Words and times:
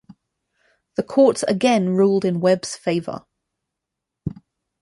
The 0.95 1.03
courts 1.03 1.43
again 1.43 1.89
ruled 1.89 2.25
in 2.25 2.39
Webb's 2.39 2.75
favor. 2.75 3.23